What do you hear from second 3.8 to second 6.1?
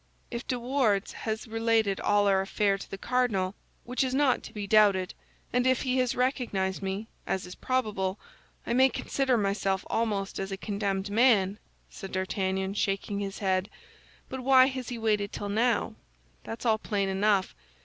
which is not to be doubted, and if he